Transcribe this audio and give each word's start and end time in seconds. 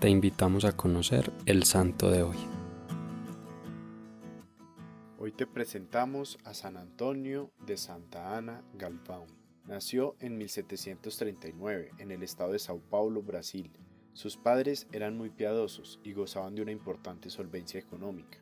te 0.00 0.08
invitamos 0.08 0.64
a 0.64 0.76
conocer 0.76 1.32
el 1.44 1.64
santo 1.64 2.08
de 2.08 2.22
hoy. 2.22 2.36
Hoy 5.18 5.32
te 5.32 5.44
presentamos 5.44 6.38
a 6.44 6.54
San 6.54 6.76
Antonio 6.76 7.50
de 7.66 7.76
Santa 7.76 8.36
Ana 8.36 8.62
Galvão. 8.74 9.26
Nació 9.66 10.14
en 10.20 10.38
1739 10.38 11.90
en 11.98 12.12
el 12.12 12.22
estado 12.22 12.52
de 12.52 12.60
Sao 12.60 12.78
Paulo, 12.78 13.22
Brasil. 13.22 13.72
Sus 14.12 14.36
padres 14.36 14.86
eran 14.92 15.16
muy 15.16 15.30
piadosos 15.30 15.98
y 16.04 16.12
gozaban 16.12 16.54
de 16.54 16.62
una 16.62 16.70
importante 16.70 17.28
solvencia 17.28 17.80
económica. 17.80 18.38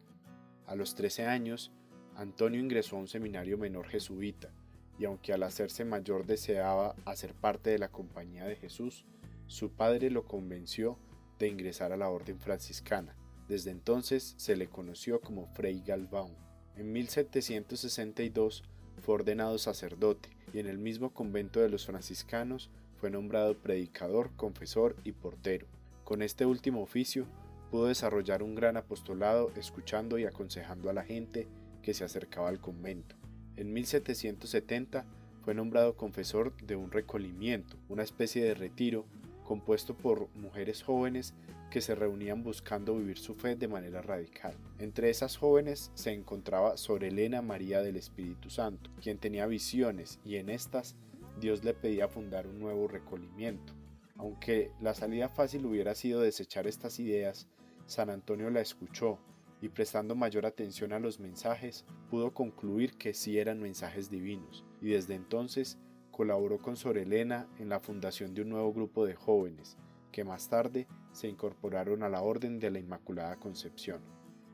A 0.66 0.74
los 0.74 0.94
13 0.94 1.24
años, 1.24 1.72
Antonio 2.16 2.60
ingresó 2.60 2.96
a 2.96 3.00
un 3.00 3.08
seminario 3.08 3.56
menor 3.56 3.88
jesuita 3.88 4.50
y 4.98 5.06
aunque 5.06 5.32
al 5.32 5.42
hacerse 5.42 5.86
mayor 5.86 6.26
deseaba 6.26 6.96
hacer 7.06 7.32
parte 7.32 7.70
de 7.70 7.78
la 7.78 7.88
compañía 7.88 8.44
de 8.44 8.56
Jesús, 8.56 9.06
su 9.46 9.70
padre 9.70 10.10
lo 10.10 10.26
convenció 10.26 10.98
de 11.38 11.48
ingresar 11.48 11.92
a 11.92 11.96
la 11.96 12.08
orden 12.08 12.38
franciscana. 12.38 13.16
Desde 13.48 13.70
entonces 13.70 14.34
se 14.36 14.56
le 14.56 14.68
conoció 14.68 15.20
como 15.20 15.46
Fray 15.54 15.82
Galvão. 15.86 16.30
En 16.76 16.92
1762 16.92 18.64
fue 19.02 19.14
ordenado 19.14 19.58
sacerdote 19.58 20.30
y 20.52 20.58
en 20.58 20.66
el 20.66 20.78
mismo 20.78 21.12
convento 21.12 21.60
de 21.60 21.68
los 21.68 21.86
franciscanos 21.86 22.70
fue 22.98 23.10
nombrado 23.10 23.56
predicador, 23.58 24.30
confesor 24.36 24.96
y 25.04 25.12
portero. 25.12 25.66
Con 26.04 26.22
este 26.22 26.46
último 26.46 26.82
oficio 26.82 27.26
pudo 27.70 27.86
desarrollar 27.86 28.42
un 28.42 28.54
gran 28.54 28.76
apostolado 28.76 29.52
escuchando 29.56 30.18
y 30.18 30.24
aconsejando 30.24 30.90
a 30.90 30.92
la 30.92 31.04
gente 31.04 31.48
que 31.82 31.94
se 31.94 32.04
acercaba 32.04 32.48
al 32.48 32.60
convento. 32.60 33.16
En 33.56 33.72
1770 33.72 35.04
fue 35.44 35.54
nombrado 35.54 35.96
confesor 35.96 36.56
de 36.58 36.76
un 36.76 36.90
recolimiento, 36.90 37.76
una 37.88 38.02
especie 38.02 38.44
de 38.44 38.54
retiro 38.54 39.06
compuesto 39.46 39.96
por 39.96 40.28
mujeres 40.34 40.82
jóvenes 40.82 41.34
que 41.70 41.80
se 41.80 41.94
reunían 41.94 42.42
buscando 42.42 42.96
vivir 42.96 43.18
su 43.18 43.34
fe 43.34 43.56
de 43.56 43.68
manera 43.68 44.02
radical. 44.02 44.54
Entre 44.78 45.08
esas 45.08 45.36
jóvenes 45.36 45.90
se 45.94 46.12
encontraba 46.12 46.76
Sor 46.76 47.04
Elena 47.04 47.42
María 47.42 47.80
del 47.80 47.96
Espíritu 47.96 48.50
Santo, 48.50 48.90
quien 49.00 49.18
tenía 49.18 49.46
visiones 49.46 50.20
y 50.24 50.36
en 50.36 50.50
estas 50.50 50.96
Dios 51.40 51.64
le 51.64 51.74
pedía 51.74 52.08
fundar 52.08 52.46
un 52.46 52.58
nuevo 52.58 52.88
recolimiento. 52.88 53.72
Aunque 54.16 54.72
la 54.80 54.94
salida 54.94 55.28
fácil 55.28 55.66
hubiera 55.66 55.94
sido 55.94 56.20
desechar 56.20 56.66
estas 56.66 56.98
ideas, 56.98 57.46
San 57.86 58.10
Antonio 58.10 58.50
la 58.50 58.60
escuchó 58.60 59.18
y 59.60 59.68
prestando 59.68 60.14
mayor 60.14 60.46
atención 60.46 60.92
a 60.92 60.98
los 60.98 61.20
mensajes, 61.20 61.84
pudo 62.10 62.32
concluir 62.34 62.96
que 62.96 63.14
sí 63.14 63.38
eran 63.38 63.60
mensajes 63.60 64.10
divinos, 64.10 64.64
y 64.80 64.90
desde 64.90 65.14
entonces 65.14 65.78
colaboró 66.16 66.56
con 66.56 66.76
Sor 66.76 66.96
Elena 66.96 67.46
en 67.58 67.68
la 67.68 67.78
fundación 67.78 68.32
de 68.32 68.40
un 68.40 68.48
nuevo 68.48 68.72
grupo 68.72 69.04
de 69.04 69.14
jóvenes, 69.14 69.76
que 70.10 70.24
más 70.24 70.48
tarde 70.48 70.86
se 71.12 71.28
incorporaron 71.28 72.02
a 72.02 72.08
la 72.08 72.22
Orden 72.22 72.58
de 72.58 72.70
la 72.70 72.78
Inmaculada 72.78 73.36
Concepción. 73.36 74.00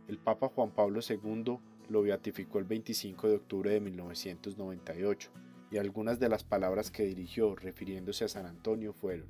El 0.09 0.19
Papa 0.19 0.49
Juan 0.49 0.73
Pablo 0.73 0.99
II 1.09 1.59
lo 1.89 2.03
beatificó 2.03 2.59
el 2.59 2.65
25 2.65 3.29
de 3.29 3.37
octubre 3.37 3.71
de 3.71 3.81
1998, 3.81 5.31
y 5.71 5.79
algunas 5.79 6.19
de 6.19 6.29
las 6.29 6.43
palabras 6.43 6.91
que 6.91 7.05
dirigió 7.05 7.55
refiriéndose 7.55 8.25
a 8.25 8.29
San 8.29 8.47
Antonio 8.47 8.93
fueron, 8.93 9.29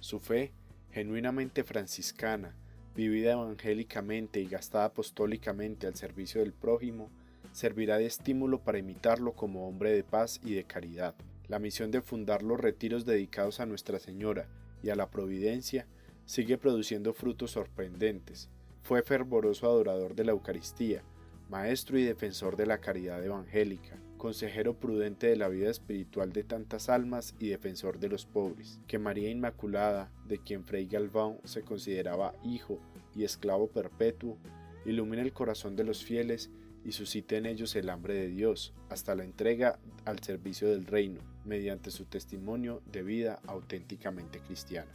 su 0.00 0.20
fe, 0.20 0.52
genuinamente 0.90 1.64
franciscana, 1.64 2.54
vivida 2.94 3.32
evangélicamente 3.32 4.40
y 4.40 4.46
gastada 4.46 4.84
apostólicamente 4.84 5.86
al 5.86 5.96
servicio 5.96 6.42
del 6.42 6.52
prójimo, 6.52 7.10
servirá 7.52 7.96
de 7.96 8.04
estímulo 8.04 8.58
para 8.60 8.76
imitarlo 8.76 9.32
como 9.32 9.66
hombre 9.66 9.92
de 9.92 10.04
paz 10.04 10.38
y 10.44 10.52
de 10.52 10.64
caridad. 10.64 11.14
La 11.48 11.58
misión 11.58 11.90
de 11.90 12.02
fundar 12.02 12.42
los 12.42 12.60
retiros 12.60 13.04
dedicados 13.04 13.60
a 13.60 13.66
Nuestra 13.66 13.98
Señora 13.98 14.48
y 14.82 14.90
a 14.90 14.96
la 14.96 15.10
Providencia 15.10 15.86
sigue 16.24 16.58
produciendo 16.58 17.12
frutos 17.12 17.52
sorprendentes. 17.52 18.48
Fue 18.82 19.02
fervoroso 19.02 19.66
adorador 19.66 20.14
de 20.14 20.24
la 20.24 20.32
Eucaristía, 20.32 21.02
maestro 21.48 21.98
y 21.98 22.04
defensor 22.04 22.56
de 22.56 22.66
la 22.66 22.78
caridad 22.78 23.22
evangélica, 23.24 24.00
consejero 24.16 24.74
prudente 24.74 25.26
de 25.26 25.36
la 25.36 25.48
vida 25.48 25.68
espiritual 25.68 26.32
de 26.32 26.44
tantas 26.44 26.88
almas 26.88 27.34
y 27.38 27.48
defensor 27.48 27.98
de 27.98 28.08
los 28.08 28.24
pobres, 28.24 28.80
que 28.86 28.98
María 28.98 29.30
Inmaculada, 29.30 30.10
de 30.26 30.38
quien 30.38 30.64
Fray 30.64 30.86
Galván 30.86 31.38
se 31.44 31.62
consideraba 31.62 32.34
hijo 32.44 32.78
y 33.14 33.24
esclavo 33.24 33.68
perpetuo, 33.68 34.38
ilumine 34.84 35.22
el 35.22 35.32
corazón 35.32 35.76
de 35.76 35.84
los 35.84 36.04
fieles 36.04 36.50
y 36.84 36.92
suscite 36.92 37.36
en 37.36 37.46
ellos 37.46 37.76
el 37.76 37.90
hambre 37.90 38.14
de 38.14 38.28
Dios, 38.28 38.72
hasta 38.88 39.14
la 39.14 39.24
entrega 39.24 39.78
al 40.04 40.20
servicio 40.20 40.68
del 40.68 40.86
reino, 40.86 41.20
mediante 41.44 41.90
su 41.90 42.04
testimonio 42.06 42.82
de 42.90 43.02
vida 43.02 43.40
auténticamente 43.46 44.40
cristiana. 44.40 44.90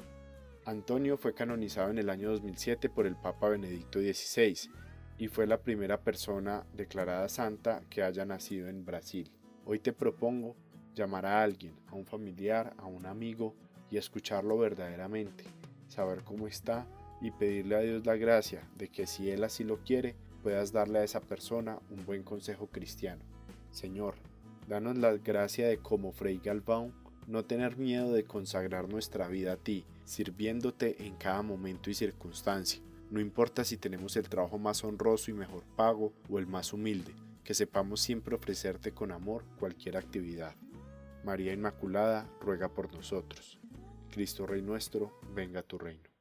Antonio 0.65 1.17
fue 1.17 1.33
canonizado 1.33 1.91
en 1.91 1.97
el 1.97 2.09
año 2.09 2.29
2007 2.31 2.89
por 2.89 3.07
el 3.07 3.15
Papa 3.15 3.49
Benedicto 3.49 3.99
XVI 3.99 4.69
y 5.17 5.29
fue 5.29 5.47
la 5.47 5.61
primera 5.61 6.01
persona 6.01 6.65
declarada 6.73 7.29
santa 7.29 7.81
que 7.89 8.03
haya 8.03 8.25
nacido 8.25 8.67
en 8.67 8.85
Brasil. 8.85 9.31
Hoy 9.65 9.79
te 9.79 9.93
propongo 9.93 10.55
llamar 10.93 11.25
a 11.25 11.41
alguien, 11.41 11.73
a 11.87 11.95
un 11.95 12.05
familiar, 12.05 12.73
a 12.77 12.85
un 12.85 13.05
amigo 13.05 13.55
y 13.89 13.97
escucharlo 13.97 14.57
verdaderamente, 14.57 15.45
saber 15.87 16.23
cómo 16.23 16.47
está 16.47 16.85
y 17.21 17.31
pedirle 17.31 17.75
a 17.75 17.79
Dios 17.79 18.05
la 18.05 18.15
gracia 18.15 18.67
de 18.75 18.89
que 18.89 19.07
si 19.07 19.29
Él 19.29 19.43
así 19.43 19.63
lo 19.63 19.77
quiere, 19.77 20.15
puedas 20.47 20.71
darle 20.71 20.99
a 20.99 21.03
esa 21.03 21.19
persona 21.19 21.77
un 21.89 22.05
buen 22.05 22.23
consejo 22.23 22.67
cristiano. 22.67 23.21
Señor, 23.69 24.15
danos 24.65 24.97
la 24.97 25.11
gracia 25.17 25.67
de 25.67 25.79
como 25.79 26.13
Frei 26.13 26.39
Galvão 26.39 26.93
no 27.27 27.43
tener 27.43 27.75
miedo 27.75 28.13
de 28.13 28.23
consagrar 28.23 28.87
nuestra 28.87 29.27
vida 29.27 29.51
a 29.51 29.57
ti, 29.57 29.83
sirviéndote 30.05 31.05
en 31.05 31.17
cada 31.17 31.41
momento 31.41 31.89
y 31.89 31.95
circunstancia. 31.95 32.81
No 33.11 33.19
importa 33.19 33.65
si 33.65 33.75
tenemos 33.75 34.15
el 34.15 34.29
trabajo 34.29 34.57
más 34.57 34.85
honroso 34.85 35.31
y 35.31 35.33
mejor 35.33 35.65
pago 35.75 36.13
o 36.29 36.39
el 36.39 36.47
más 36.47 36.71
humilde, 36.71 37.13
que 37.43 37.53
sepamos 37.53 37.99
siempre 37.99 38.33
ofrecerte 38.33 38.93
con 38.93 39.11
amor 39.11 39.43
cualquier 39.59 39.97
actividad. 39.97 40.55
María 41.25 41.51
Inmaculada 41.51 42.25
ruega 42.39 42.69
por 42.69 42.93
nosotros. 42.93 43.59
Cristo 44.11 44.47
Rey 44.47 44.61
nuestro, 44.61 45.19
venga 45.35 45.59
a 45.59 45.63
tu 45.63 45.77
reino. 45.77 46.16